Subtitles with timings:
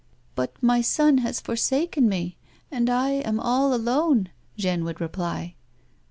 [0.35, 2.35] "But my son has forsaken me,
[2.71, 5.53] and I am all alone," Jeanne would reply.